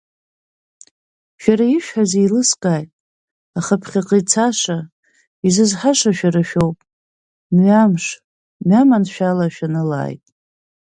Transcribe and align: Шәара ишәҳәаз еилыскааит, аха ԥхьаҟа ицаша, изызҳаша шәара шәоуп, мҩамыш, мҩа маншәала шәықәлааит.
Шәара 1.41 1.65
ишәҳәаз 1.77 2.11
еилыскааит, 2.19 2.89
аха 3.59 3.81
ԥхьаҟа 3.81 4.17
ицаша, 4.21 4.77
изызҳаша 5.47 6.11
шәара 6.17 6.43
шәоуп, 6.49 6.77
мҩамыш, 7.55 8.05
мҩа 8.65 8.81
маншәала 8.89 9.47
шәықәлааит. 9.55 10.23